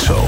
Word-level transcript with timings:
Morgenshow 0.00 0.26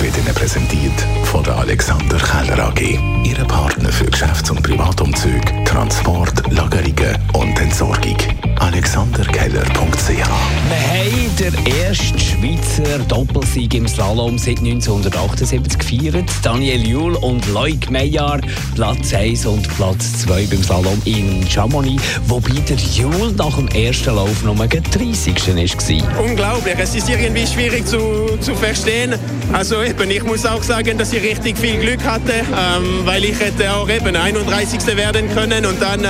wird 0.00 0.18
Ihnen 0.18 0.34
präsentiert 0.34 1.06
von 1.24 1.42
der 1.42 1.56
Alexander 1.56 2.18
Keller 2.18 2.66
AG. 2.68 2.98
Ihre 3.24 3.44
Partner 3.46 3.90
für 3.90 4.06
Geschäfts- 4.06 4.50
und 4.50 4.62
Privatumzüge, 4.62 5.64
Transport, 5.64 6.52
Lagerungen 6.52 7.13
ersten 12.14 12.18
Schweizer 12.18 12.98
Doppelsieg 13.08 13.74
im 13.74 13.88
Slalom 13.88 14.38
seit 14.38 14.58
1978 14.58 15.78
gefeiert. 15.78 16.30
Daniel 16.42 16.86
Juhl 16.86 17.14
und 17.16 17.46
Loic 17.48 17.90
Meyer 17.90 18.40
Platz 18.74 19.12
1 19.14 19.46
und 19.46 19.68
Platz 19.76 20.20
2 20.22 20.46
beim 20.46 20.62
Slalom 20.62 21.00
in 21.04 21.48
Chamonix. 21.48 22.02
Wobei 22.26 22.60
der 22.68 22.76
Juhl 22.76 23.32
nach 23.36 23.56
dem 23.56 23.68
ersten 23.68 24.14
Lauf 24.14 24.42
nur 24.42 24.54
der 24.66 24.80
30. 24.80 25.34
war. 25.34 26.24
Unglaublich, 26.24 26.74
es 26.78 26.94
ist 26.94 27.08
irgendwie 27.08 27.46
schwierig 27.46 27.86
zu, 27.86 28.36
zu 28.40 28.54
verstehen. 28.54 29.14
Also 29.52 29.82
eben, 29.82 30.10
ich 30.10 30.22
muss 30.22 30.44
auch 30.46 30.62
sagen, 30.62 30.98
dass 30.98 31.12
ich 31.12 31.22
richtig 31.22 31.58
viel 31.58 31.78
Glück 31.78 32.04
hatte, 32.04 32.32
ähm, 32.32 33.04
weil 33.04 33.24
ich 33.24 33.38
hätte 33.38 33.72
auch 33.72 33.88
eben 33.88 34.14
31. 34.14 34.86
werden 34.96 35.32
können 35.34 35.66
und 35.66 35.80
dann 35.80 36.04
äh, 36.04 36.08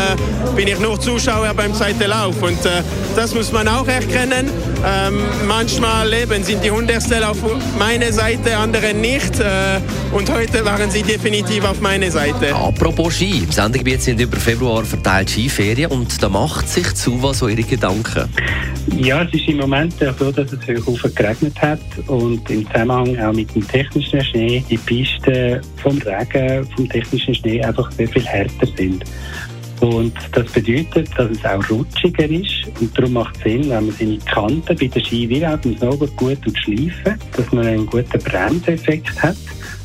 bin 0.56 0.68
ich 0.68 0.78
noch 0.78 0.98
Zuschauer 0.98 1.52
beim 1.54 1.74
zweiten 1.74 2.08
Lauf 2.08 2.42
und 2.42 2.64
äh, 2.64 2.82
das 3.16 3.34
muss 3.34 3.52
man 3.52 3.68
auch 3.68 3.86
erkennen. 3.86 4.50
Ähm, 4.86 5.18
manchmal 5.46 5.93
eben 6.02 6.42
sind 6.42 6.64
die 6.64 6.70
Hundertstel 6.70 7.22
auf 7.24 7.38
meine 7.78 8.12
Seite, 8.12 8.56
andere 8.56 8.94
nicht 8.94 9.38
äh, 9.38 9.80
und 10.12 10.30
heute 10.32 10.64
waren 10.64 10.90
sie 10.90 11.02
definitiv 11.02 11.64
auf 11.64 11.80
meine 11.80 12.10
Seite. 12.10 12.54
Apropos 12.54 13.14
Ski, 13.14 13.44
im 13.44 13.52
Sendegebiet 13.52 14.02
sind 14.02 14.20
über 14.20 14.36
Februar 14.36 14.84
verteilt 14.84 15.30
Skiferien 15.30 15.90
und 15.90 16.22
da 16.22 16.28
macht 16.28 16.68
sich 16.68 16.92
zu 16.94 17.22
was 17.22 17.38
so 17.38 17.48
Ihre 17.48 17.62
Gedanken. 17.62 18.28
Ja, 18.96 19.22
es 19.22 19.32
ist 19.34 19.48
im 19.48 19.58
Moment 19.58 19.94
so, 20.18 20.30
dass 20.30 20.52
es 20.52 20.86
hoch 20.86 21.00
geregnet 21.14 21.60
hat 21.60 21.80
und 22.06 22.48
im 22.50 22.66
Zusammenhang 22.66 23.18
auch 23.18 23.32
mit 23.32 23.54
dem 23.54 23.66
technischen 23.66 24.22
Schnee 24.24 24.64
die 24.68 24.78
Pisten 24.78 25.60
vom 25.76 25.98
Regen, 25.98 26.66
vom 26.76 26.88
technischen 26.88 27.34
Schnee 27.34 27.62
einfach 27.62 27.90
sehr 27.92 28.08
viel 28.08 28.24
härter 28.24 28.66
sind. 28.76 29.04
Und 29.80 30.14
das 30.32 30.50
bedeutet, 30.52 31.08
dass 31.16 31.30
es 31.30 31.44
auch 31.44 31.68
rutschiger 31.70 32.30
ist. 32.30 32.66
Und 32.80 32.96
darum 32.96 33.14
macht 33.14 33.36
es 33.36 33.42
Sinn, 33.42 33.68
wenn 33.68 33.86
man 33.86 33.94
seine 33.94 34.18
Kanten 34.18 34.76
bei 34.76 34.86
der 34.86 35.00
Ski 35.00 35.28
wie 35.28 35.46
auch 35.46 35.58
beim 35.58 35.76
Snowboard 35.76 36.16
gut 36.16 36.38
schleifen, 36.58 37.18
dass 37.36 37.52
man 37.52 37.66
einen 37.66 37.86
guten 37.86 38.18
Bremseffekt 38.18 39.22
hat. 39.22 39.36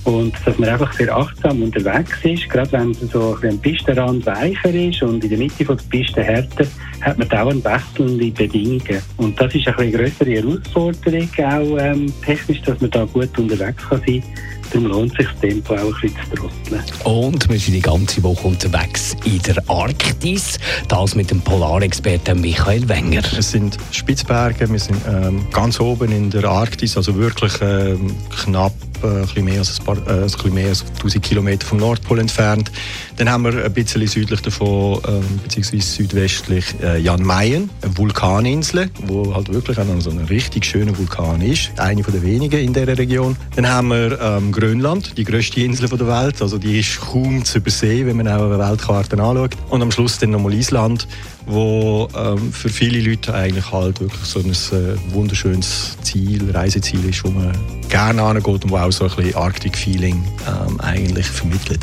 Und 0.05 0.33
dass 0.45 0.57
man 0.57 0.69
einfach 0.69 0.93
sehr 0.93 1.15
achtsam 1.15 1.61
unterwegs 1.61 2.17
ist, 2.23 2.49
gerade 2.49 2.71
wenn 2.71 2.93
so 2.93 3.37
ein 3.43 3.59
Pistenrand 3.59 4.25
weicher 4.25 4.73
ist 4.73 5.03
und 5.03 5.23
in 5.23 5.29
der 5.29 5.37
Mitte 5.37 5.65
von 5.65 5.77
der 5.77 5.83
Piste 5.85 6.23
härter, 6.23 6.65
hat 7.09 7.17
man 7.17 7.29
dauernd 7.29 7.65
wechselnde 7.65 8.31
Bedingungen. 8.31 9.02
Und 9.17 9.39
das 9.39 9.53
ist 9.55 9.67
eine 9.67 9.91
größere 9.91 10.31
Herausforderung, 10.31 11.29
auch 11.38 11.77
ähm, 11.79 12.13
technisch, 12.23 12.61
dass 12.61 12.79
man 12.79 12.91
da 12.91 13.05
gut 13.05 13.38
unterwegs 13.38 13.83
kann 13.89 14.02
sein 14.05 14.21
kann. 14.21 14.49
Darum 14.71 14.85
lohnt 14.85 15.17
sich 15.17 15.27
das 15.27 15.39
Tempo 15.39 15.73
auch 15.73 15.80
ein 15.80 15.93
bisschen 16.02 16.15
zu 16.30 16.35
drosseln. 16.35 16.83
Und 17.03 17.49
wir 17.49 17.59
sind 17.59 17.73
die 17.73 17.81
ganze 17.81 18.21
Woche 18.21 18.47
unterwegs 18.47 19.15
in 19.25 19.41
der 19.41 19.57
Arktis. 19.67 20.59
Das 20.87 21.15
mit 21.15 21.31
dem 21.31 21.41
Polarexperten 21.41 22.39
Michael 22.39 22.87
Wenger. 22.87 23.23
Es 23.35 23.52
sind 23.52 23.77
Spitzberge, 23.91 24.69
wir 24.69 24.80
sind 24.80 25.02
ähm, 25.07 25.47
ganz 25.52 25.80
oben 25.80 26.11
in 26.11 26.30
der 26.30 26.45
Arktis, 26.45 26.95
also 26.97 27.15
wirklich 27.15 27.53
ähm, 27.61 28.15
knapp 28.43 28.73
äh, 29.02 29.07
ein 29.07 29.21
bisschen 29.21 29.45
mehr 29.45 29.59
als, 29.59 29.80
ein 29.80 29.85
paar, 29.85 29.97
äh, 29.97 30.11
ein 30.11 30.21
bisschen 30.21 30.53
mehr 30.53 30.67
als 30.67 30.85
1000 30.97 31.23
Kilometer 31.23 31.65
vom 31.65 31.80
Nordpol 31.80 32.19
entfernt. 32.19 32.71
Dann 33.17 33.30
haben 33.30 33.45
wir 33.45 33.65
ein 33.65 33.73
bisschen 33.73 34.05
südlich 34.07 34.41
davon, 34.41 35.02
ähm, 35.07 35.39
beziehungsweise 35.43 35.83
südwestlich, 35.83 36.65
äh, 36.83 36.98
Jan 37.00 37.23
Mayen, 37.23 37.69
eine 37.81 37.97
Vulkaninsel, 37.97 38.89
wo 39.08 39.33
halt 39.33 39.52
wirklich 39.52 39.78
auch 39.78 39.86
so 40.00 40.09
ein 40.09 40.19
richtig 40.25 40.66
schöner 40.66 40.97
Vulkan 40.97 41.42
ist, 41.42 41.72
eine 41.78 42.03
von 42.03 42.14
den 42.14 42.23
wenigen 42.23 42.59
in 42.59 42.73
dieser 42.73 42.97
Region. 42.97 43.36
Dann 43.55 43.67
haben 43.67 43.89
wir 43.89 44.19
ähm, 44.22 44.52
Grönland, 44.52 45.17
die 45.17 45.23
grösste 45.23 45.61
Insel 45.61 45.89
der 45.89 46.08
Welt, 46.08 46.42
also 46.42 46.58
die 46.58 46.80
ist 46.80 47.00
kaum 47.00 47.44
zu 47.44 47.59
übersehen, 47.59 48.08
wenn 48.08 48.17
man 48.17 48.27
auch 48.27 48.45
eine 48.45 48.59
Weltkarte 48.59 49.21
anschaut. 49.21 49.55
Und 49.70 49.82
am 49.82 49.92
Schluss 49.92 50.17
dann 50.20 50.32
nochmal 50.32 50.54
Island, 50.54 51.08
wo 51.45 52.08
ähm, 52.15 52.52
für 52.54 52.70
viele 52.70 53.02
Leute 53.02 53.33
eigentlich 53.33 53.71
halt 53.71 53.99
wirklich 53.99 54.23
so 54.23 54.39
ein 54.39 54.52
äh, 54.52 54.98
wunderschönes 55.14 55.98
Ziel, 56.02 56.49
Reiseziel 56.52 57.09
ist, 57.09 57.23
wo 57.23 57.30
man 57.30 57.52
gerne 57.89 58.21
angeht 58.21 58.64
und 58.64 58.70
wo 58.70 58.77
auch 58.77 58.92
so 58.92 59.05
ein 59.05 59.15
bisschen 59.15 59.36
Arctic-Feeling 59.36 60.23
ähm, 60.48 60.80
eigentlich 60.80 61.27
vermittelt. 61.27 61.82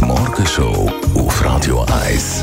Die 0.00 0.04
Morgenshow 0.04 0.90
auf 1.14 1.44
Radio 1.44 1.84
1. 2.04 2.42